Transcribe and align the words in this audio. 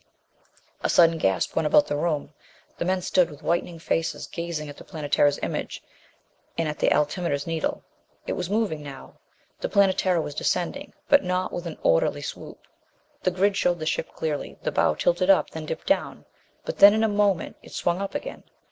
A 0.83 0.89
sudden 0.89 1.19
gasp 1.19 1.55
went 1.55 1.67
about 1.67 1.85
the 1.85 1.95
room. 1.95 2.33
The 2.79 2.85
men 2.85 3.03
stood 3.03 3.29
with 3.29 3.43
whitening 3.43 3.77
faces, 3.77 4.25
gazing 4.25 4.67
at 4.67 4.77
the 4.77 4.83
Planetara's 4.83 5.37
image. 5.43 5.83
And 6.57 6.67
at 6.67 6.79
the 6.79 6.91
altimeter's 6.91 7.45
needle. 7.45 7.83
It 8.25 8.33
was 8.33 8.49
moving 8.49 8.81
now. 8.81 9.19
The 9.59 9.69
Planetara 9.69 10.19
was 10.19 10.33
descending. 10.33 10.93
But 11.07 11.23
not 11.23 11.53
with 11.53 11.67
an 11.67 11.77
orderly 11.83 12.23
swoop. 12.23 12.65
The 13.21 13.29
grid 13.29 13.55
showed 13.55 13.77
the 13.77 13.85
ship 13.85 14.11
clearly. 14.15 14.57
The 14.63 14.71
bow 14.71 14.95
tilted 14.95 15.29
up, 15.29 15.51
then 15.51 15.67
dipped 15.67 15.85
down. 15.85 16.25
But 16.65 16.79
then 16.79 16.95
in 16.95 17.03
a 17.03 17.07
moment 17.07 17.57
it 17.61 17.73
swung 17.73 18.01
up 18.01 18.15
again. 18.15 18.41